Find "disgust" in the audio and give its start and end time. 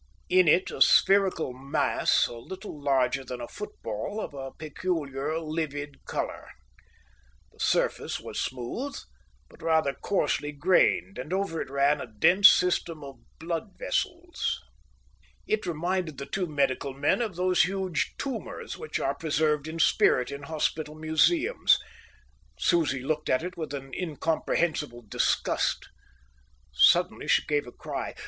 25.07-25.89